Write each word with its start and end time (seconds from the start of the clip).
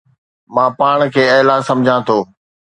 مان 0.53 0.69
پاڻ 0.79 0.97
کي 1.13 1.23
اعليٰ 1.33 1.59
سمجهان 1.69 1.99
ٿو 2.07 2.17